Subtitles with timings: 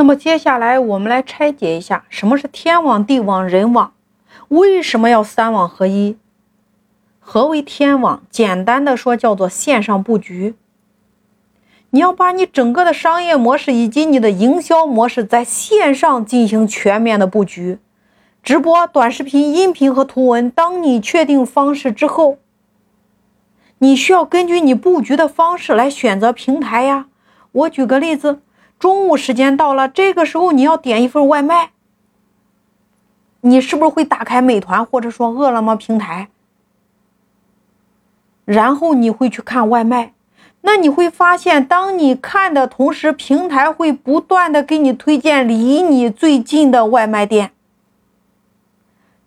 [0.00, 3.92] 那么接下来我们来拆解一下，什么是天网、地网、人网？
[4.48, 6.16] 为什么要三网合一？
[7.18, 8.22] 何为天网？
[8.30, 10.54] 简单的说，叫做线上布局。
[11.90, 17.78] 你要把你整个的商业模式以及你的营销模式在线上进行全面的布局，
[18.42, 20.50] 直播、短视频、音频和图文。
[20.50, 22.38] 当你确定方式之后，
[23.76, 27.08] 你需要根据你布局的方式来选择平台呀。
[27.52, 28.40] 我举个例子，
[28.80, 31.70] 中午时间到了，这个时候你要点一份外卖，
[33.42, 36.30] 你是不是会打开美团或者说饿了么平台，
[38.46, 40.14] 然后你会去看外卖？
[40.62, 47.52] 那你会发现，当你看的同时，平台会不断的给你推荐离你最近的外卖店。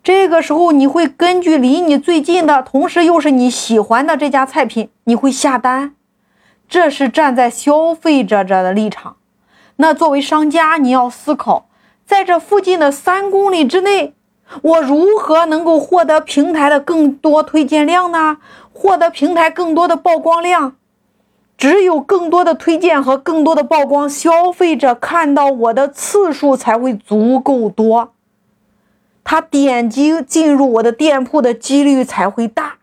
[0.04, 5.96] 这个时候，你会根据离你最近的，同时又是你喜欢的这家菜品，你会下单。
[6.68, 9.18] 这是站在消费者者的立场。
[9.78, 11.68] 那作为商家，你要思考，
[12.06, 14.14] 在这附近的三公里之内，
[14.62, 18.38] 我如何能够获得平台的更多推荐量呢？
[18.72, 20.76] 获得平台更多的曝光量。
[21.56, 28.14] 只有更多的推荐和更多的曝光，消费者看到我的次数才会足够多，
[29.24, 32.80] 他点击进入我的店铺的几率才会大，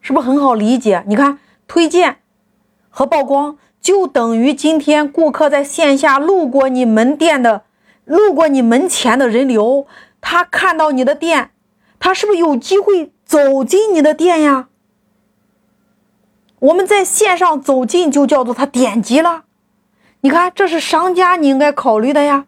[0.00, 1.04] 是不是很好理解？
[1.06, 2.16] 你看，推荐
[2.88, 7.62] 和曝光就等于今天顾客在线下路过你门店的、
[8.04, 9.86] 路过你门前的人流，
[10.20, 11.50] 他看到你的店，
[11.98, 14.68] 他是不是有机会走进你的店呀？
[16.60, 19.44] 我们在线上走进，就叫做他点击了。
[20.22, 22.46] 你看，这是商家你应该考虑的呀。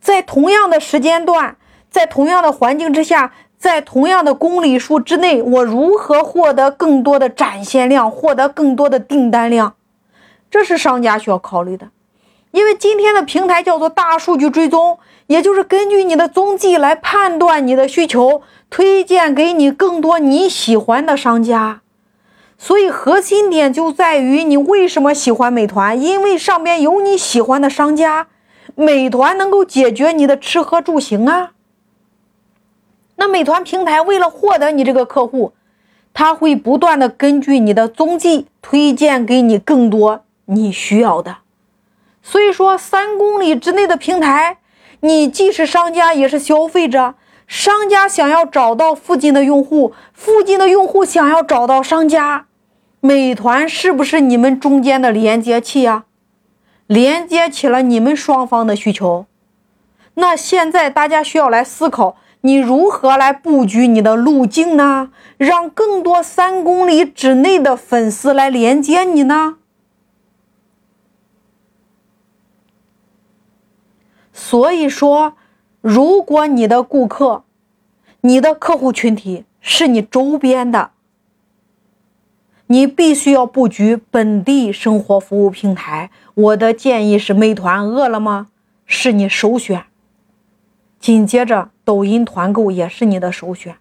[0.00, 1.58] 在同样的时间段，
[1.90, 9.74] 在同样的环境之下，在同样的公里数之内，我如何获得更多的展现量，获得更多的订单量？
[10.50, 11.88] 这是商家需要考虑的。
[12.50, 14.98] 因为今天的平台叫做大数据追踪，
[15.28, 21.82] 也就是根据你的踪迹来判断你的需求，推荐给你更多你喜欢的商家。
[22.58, 26.02] 所以核心点就在于你为什么喜欢美团？
[26.02, 28.26] 因为上边有你喜欢的商家，
[28.74, 31.52] 美团能够解决你的吃喝住行啊。
[33.16, 35.52] 那美团平台为了获得你这个客户，
[36.12, 41.38] 他会不断的根据你的踪迹推荐给你更多你需要的。
[42.22, 44.58] 所以说，三公里之内的平台，
[45.00, 47.14] 你既是商家也是消费者。
[47.46, 52.46] 商家想要找到附近的用户，附近的用户想要找到商家。
[53.00, 56.04] 美团是不是你们中间的连接器呀？
[56.86, 59.26] 连接起了你们双方的需求。
[60.14, 65.10] 那现在大家需要来思考，你如何来布局你的路径呢？
[65.38, 69.56] 让更多三公里之内的粉丝来连接你呢？
[74.32, 75.34] 所以说，
[75.80, 77.44] 如果你的顾客、
[78.22, 80.90] 你的客户群体是你周边的。
[82.66, 86.10] 你必须要布局本地生活服务平台。
[86.34, 88.46] 我的建议是，美团、饿了么
[88.86, 89.86] 是你首选。
[91.00, 93.74] 紧接着，抖音团购也是你的首选。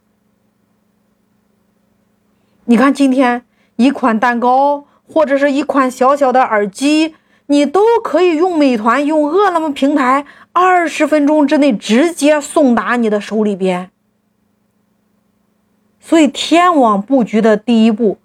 [2.66, 3.46] 你看，今天
[3.76, 7.14] 一款蛋糕或者是一款小小的耳机，
[7.52, 10.24] 你都可以用美团、用饿了么平台，
[10.54, 13.90] 二十分钟之内直接送达你的手里边。
[16.00, 18.20] 所以，天网布局的第一步。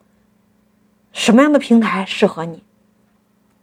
[1.10, 2.62] 什么样的平台适合你？